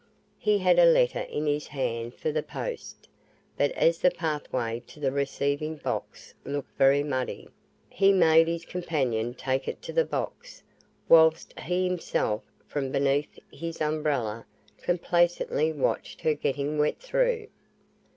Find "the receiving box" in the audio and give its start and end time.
4.99-6.33